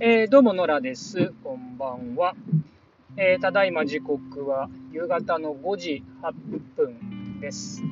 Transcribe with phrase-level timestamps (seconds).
[0.00, 1.32] えー、どうも、ノラです。
[1.42, 2.36] こんばんは。
[3.16, 6.32] えー、ただいま時刻は夕方の5時8
[6.76, 7.82] 分です。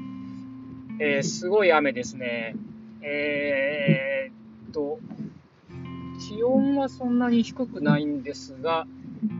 [1.00, 2.54] えー、すごい雨ですね。
[3.02, 4.30] え、
[4.68, 5.00] っと、
[6.28, 8.86] 気温はそんなに低くないんですが、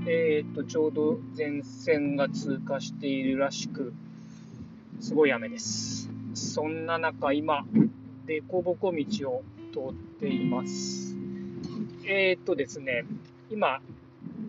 [0.08, 3.94] え、っと、ちょうど前線が通過しているらしく、
[4.98, 6.10] すごい雨です。
[6.34, 7.64] そんな中、今、
[8.26, 11.15] 凸凹道を通っています。
[12.08, 13.04] えー、っとですね、
[13.50, 13.80] 今、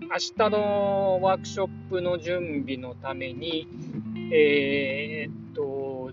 [0.02, 0.08] 明
[0.38, 3.68] 日のワークショップの準備のために、
[4.32, 6.12] えー、っと、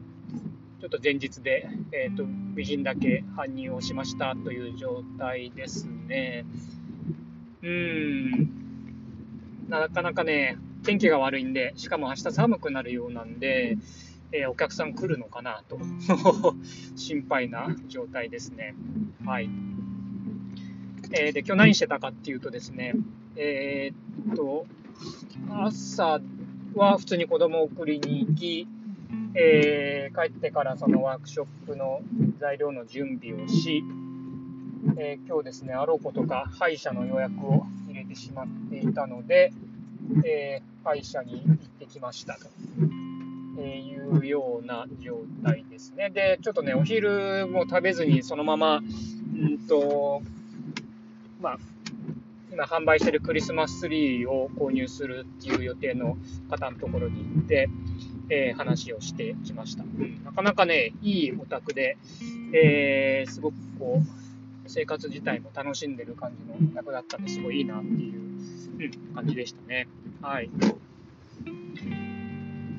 [0.81, 6.47] ちょっと前日で、えー、っと、備品だけ搬入をしましたという状態ですね。
[7.63, 8.49] うん、
[9.69, 13.77] なかなかね、天気が悪いんで、しかも明日寒くなるようなんで、
[14.33, 15.79] えー、お客さん来るのかなと
[16.97, 18.75] 心配な状態ですね。
[19.27, 19.51] はい。
[21.13, 22.95] えー、で、今日何してたかっていうとですね、
[23.37, 24.67] えー、っと、
[25.51, 26.21] 朝
[26.75, 28.69] は普通に子供を送りに行き、
[29.35, 32.01] えー、帰ってからそのワークショップの
[32.39, 33.83] 材料の準備をし、
[34.97, 39.53] えー、今日ですね、あろうことか歯医者の予約を入れてしまっていたので、
[40.25, 42.47] えー、歯医者に行ってきましたと。
[43.57, 46.11] えいうような状態ですね。
[46.11, 48.81] で、ちょっとね、お昼も食べずにそのまま、う
[49.37, 50.23] んと、
[51.45, 51.59] まあ、
[52.51, 56.17] 今販売してるクリスマスツリーを購入するっていう予定の
[56.49, 57.69] 方のところに行って、
[58.31, 60.25] えー、話をしてきました、うん。
[60.25, 61.99] なかなかね、いいお宅で、
[62.55, 68.23] えー、すごくこう、生活自体も楽しんでる感じのお宅だったんですごいいいなっていう、
[68.81, 69.87] うん、感じでしたね。
[70.23, 70.49] はい。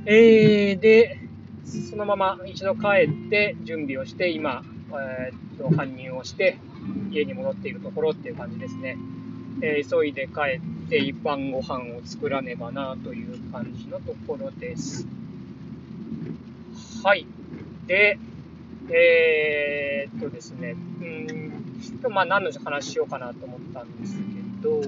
[0.08, 1.20] えー、で、
[1.64, 6.58] そのまま一度帰って準備をして、今、えー、っと、搬入をして、
[7.12, 8.98] 家に戻っているところっていう感じですね。
[9.62, 15.08] えー、急いで帰って一般ご飯を作らねばなという感じのところです。
[17.04, 17.26] はい。
[17.88, 18.20] で、
[18.90, 24.24] えー、っとですね、うん、ちょっとまあ何の話しようかなと思ったんですけ
[24.62, 24.82] ど、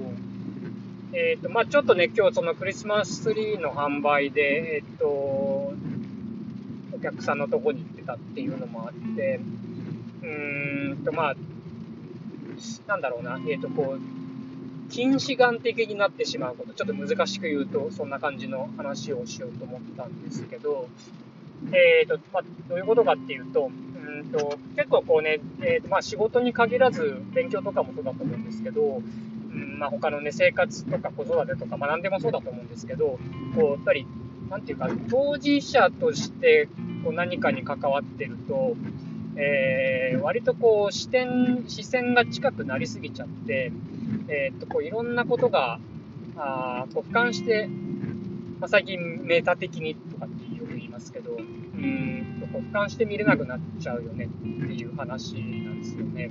[1.12, 5.74] えー、っと、まあちょっとね、今日そのクリスマスツリーの販売で、えー、っと、お
[7.02, 9.40] 客さんのとこに行ってたっていうのもあって、
[10.22, 11.36] うーんと、まあ、
[12.86, 20.88] なんだろうな、えっ、ー、と、こう、近視眼的になってしまうこと、ちょっと難しく言うと、そんな感じの話をしようと思ったんですけど、
[21.72, 23.68] えっ、ー、と、まあ、どういうことかっていうと、う
[24.22, 29.02] んと結構こうね、えーとまあ、仕事に限らず、勉強とかもそうだと思うんですけど、
[29.52, 33.18] うんまあ、他のね、生活とか子育てとか、まあ、何でもそうだと思うんですけど、
[33.54, 34.06] こう、やっぱり、
[34.50, 36.68] なんていうか、当事者として
[37.04, 38.76] こう何かに関わってると、
[39.40, 43.72] えー、割とこう視点、視線が近くなりすぎちゃって、
[44.28, 45.78] えー、っとこういろんなことが
[46.36, 47.68] あこう俯瞰して、
[48.60, 52.08] まあ、最近メタ的にとかってよく言いますけど、うん
[52.52, 56.30] こう俯瞰して見れなくなっちゃうよねっていう話なんですよね。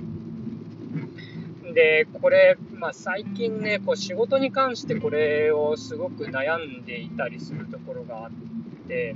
[1.74, 8.30] で、これ、まあ、最近ね、こう仕事に関してこれをすごく悩んでいたりするところがあっ
[8.88, 9.14] て、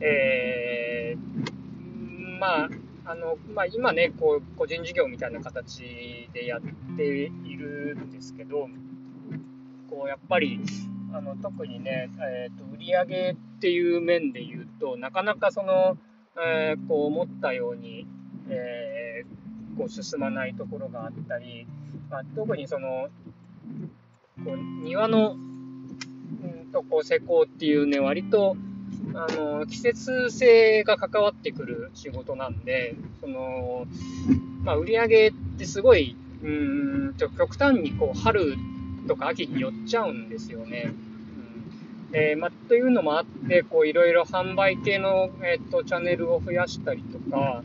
[0.00, 2.68] えー、まあ、
[3.08, 8.68] あの、まあ、今ね、こう、個人事業みたいな形でやっているんですけど、
[9.88, 10.60] こう、やっぱり、
[11.14, 15.96] あの、特にね、えっ、ー、と、売上っていう面で言うと、なかなかその、
[16.36, 18.06] えー、こう、思ったように、
[18.50, 21.66] えー、こう、進まないところがあったり、
[22.10, 23.08] まあ、特にその、
[24.44, 28.54] こう、庭の、うんと、こう、施工っていうね、割と、
[29.18, 33.86] あの、季節性が関わってくる仕事なんで、その、
[34.62, 38.54] まあ、売り上げってすごい、うんと、極端にこう、春
[39.08, 40.92] とか秋に寄っちゃうんですよね。
[40.92, 41.08] うん
[42.12, 47.62] えー、まあ、というのもあって、こう、いろいろ販売系の、えっ、ー、と、チャンネルを増やしたりとか、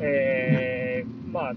[0.00, 1.54] えー、まあ、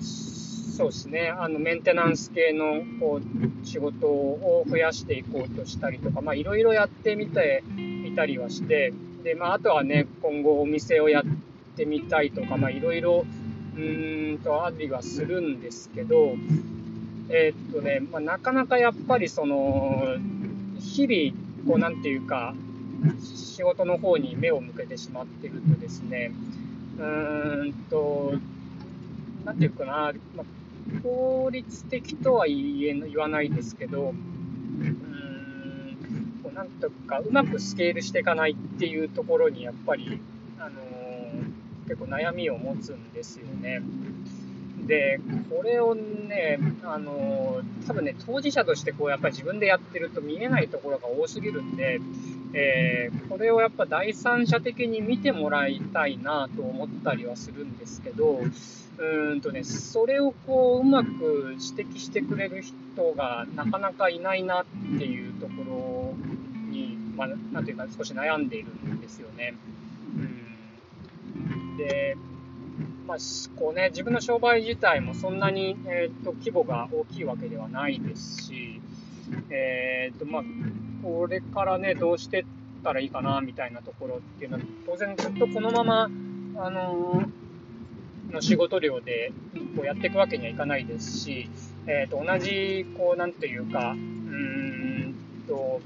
[0.00, 7.62] そうですね、あのメンテナンス系のこう仕事を増やしていこうとしたりとか、まあ、いろいろやってみて
[8.10, 8.92] いたりはして、
[9.22, 11.24] でまあ、あとはね、今後お店をやっ
[11.76, 13.24] てみたいとか、まあ、いろいろ
[13.76, 16.34] うーんとありはするんですけど、
[17.28, 20.16] えー、っとね、まあ、なかなかやっぱりその、
[20.78, 22.54] 日々、こうなんていうか、
[23.22, 26.32] 仕事の方に目を向けてしまってるとですね、
[26.98, 28.34] うーんと、
[29.44, 30.44] なんていうかな、まあ
[31.02, 34.12] 効率的とは言え言わないですけど、
[36.50, 40.20] うなんとかうまくスケールしていかないっていうところにやっぱり、
[40.58, 43.82] あのー、結構悩みを持つんですよね。
[44.86, 52.00] で、これをね、あの、多分ね、当事者としてこう、やっぱり自分でやってると見えないところが多すぎるんで、
[52.52, 58.40] えー、これをやっぱ第三者的に見てもらいたいなと思ったりはするんですけど、
[58.98, 64.64] うんとね、それをこう、うまく指摘してくれる人がなかなかいないなっ
[64.98, 66.14] ていうところ、
[67.20, 69.52] まあ、なんていうか少し悩んでいるんですよね。
[71.38, 72.16] うん、で、
[73.06, 73.18] まあ、
[73.56, 78.80] こうね、自分の商売自体もそんなに、えーと、規模が大きいわけではないですし、
[79.50, 80.42] えーとまあ、
[81.02, 82.44] これからね、どうしてっ
[82.82, 89.30] たらいいかなみたいなところっていうのは、当然ずっとこのまま、あのー、の仕事量で
[89.76, 91.50] こうやっていくわけにはいかないですし、
[91.86, 95.14] えーと、同じ、こう、なんていうか、うーん
[95.46, 95.80] と、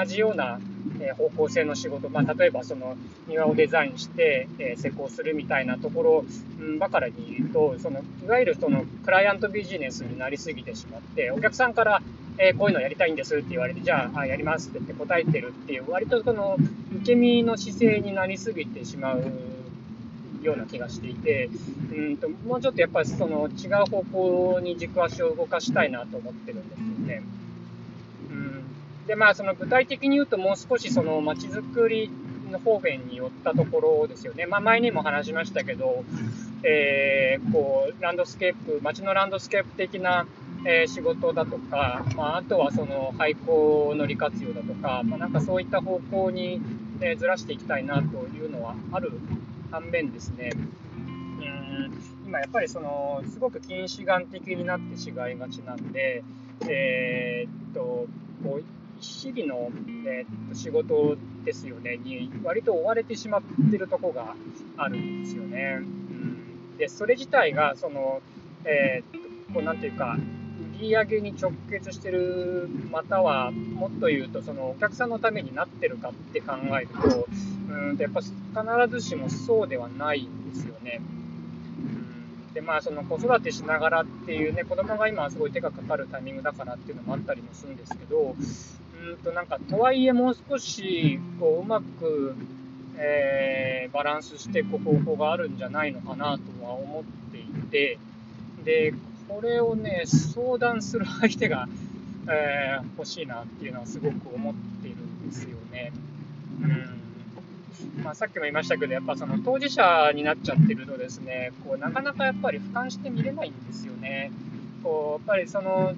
[0.00, 0.58] 同じような
[1.18, 2.96] 方向性の仕事、まあ、例えばその
[3.28, 6.24] 庭をデザインして、え施工するみたいなところ
[6.78, 12.02] ばかりに言うと、そのいわゆるそのクライアントビジネスになりすぎてしまって、お客さんから、
[12.38, 16.56] えこういうのやりたいんですって言われて、じゃあ、あやりますって言って答えてるっていう、割とその
[16.96, 19.22] 受け身の姿勢になりすぎてしまう
[20.42, 21.50] ような気がしていて、
[21.92, 27.22] うんともうちょっとやっぱりその違う方向に軸足を動かしたいなと思ってるんですよね。
[29.10, 32.08] で、まあ、その具体的に言うと、もう少しその街づくり
[32.48, 34.46] の方面に寄ったところですよね。
[34.46, 36.04] まあ、前にも話しましたけど、
[36.62, 40.28] えー、こう、ランドスケープ、街のランドスケープ的な、
[40.64, 46.62] えー、仕事だとか、まあ、あとはその廃校の利活用だとか、まあ、なんかそういった方向に、
[47.00, 49.10] えー、ずらしていきたいなというのはある
[49.72, 50.70] 反面ですね、うん
[52.26, 56.22] 今やっぱりそのすごく近視眼的になってしまいがちなんで、
[56.68, 58.06] えー、っと
[58.44, 59.70] こう日々の、
[60.06, 64.34] えー、仕事ですよね、に割と追われてしまってるとこが
[64.76, 65.78] あるんですよね。
[65.80, 68.20] うん、で、それ自体が、その、
[68.64, 70.16] えっー、こうなんていうか、
[70.78, 77.28] 売り上げに直結してる、またはもっと言うと、そのお客さんのためになってるかって考えると、
[77.68, 81.00] うんやっぱ必ずしもそうではないんですよね。
[82.54, 88.34] で、まあ、その子育てしながらっていうね、子供が今すごい手がかかるタイミングだからっていうのもあったりもするんですけど、
[89.00, 92.34] うんとなんか、とはいえもう少し、こう、うまく、
[92.96, 97.98] えー、バランスしていく方法があるんじゃないのかなとは思っていて、
[98.64, 98.94] で、
[99.28, 101.68] これをね、相談する相手が、
[102.28, 105.92] えー、欲しいなっていうのはすごく思っているんですよね。
[106.62, 107.00] うん
[108.02, 114.30] まあ、さっきも言いましたけど、やっぱその当事者になっちゃってるとですね、こうなかなかやっぱり俯瞰して見れないんですよね。
[114.82, 115.94] こうやっぱりその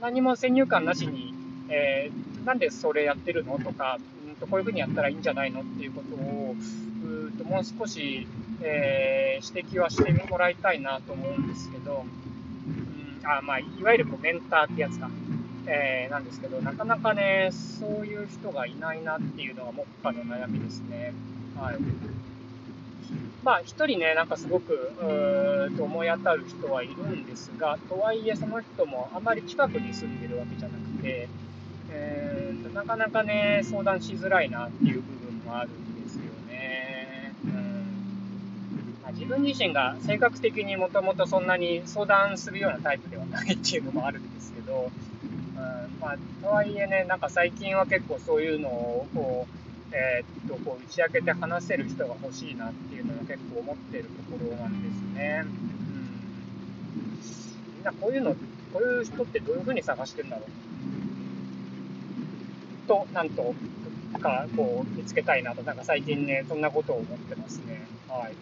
[0.00, 1.34] 何も先入観なしに
[1.68, 3.58] えー、なんでそれやってるの？
[3.58, 5.60] とか、うんと、こういうふうにやったらいいんじゃないの？
[5.60, 6.54] っていうことを、
[7.04, 8.26] うともう少し、
[8.62, 15.10] えー、指摘はしてもらいたいなと思うんですけど、うんあまあ、いわゆるこうメンターってやつか、
[15.66, 21.12] えー、なんですけど、なかなかね、そういう人がいないなっていうのが目下の悩みですね。
[21.56, 21.76] はい。
[23.44, 31.28] まあ、一人ね、なんかすごく、うーと思い当たる人はいるんですが、とはいえその人もあまり近くに住んでるわけじゃなくて、
[31.90, 37.34] えーと、なかなかね、相談しづらいなっていう部分もあるんですよね。
[37.44, 37.52] うん
[39.02, 44.90] まあ、自分自身が性格的にもともとそんなに相談するようなタイプではないっていうのもあるんですけど、
[45.56, 55.44] うんまあ、とはいえね、なんか最近は結構そういうのをこう、えー、っとこう打ち明けて話せる人が欲しいなっていうのは結構思ってるところなんですね。
[55.44, 55.50] うん、
[57.76, 58.34] みんなこういうの、
[58.72, 60.48] こういう人ってどういうふうに探してるんだろう
[62.88, 63.54] と、なんと
[64.20, 67.86] か、こう、見つけたいなと、なんか最近ね、そんなことを思ってますね。
[68.08, 68.34] はい。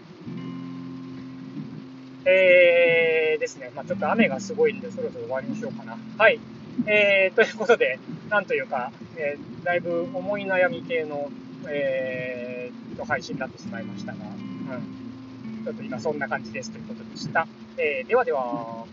[2.25, 5.97] えーですね、まあ、ちょっと雨がすごいんで、そろそろ終わりにしようかな。
[6.19, 6.41] はい。
[6.87, 7.99] えー、ということで、
[8.29, 11.31] なんというか、えー、だいぶ思い悩み系の、
[11.69, 15.65] えー、と配信になってしまいましたが、うん。
[15.65, 17.47] ちょっと今そんな感じですということでした。
[17.79, 18.85] えー、ではでは。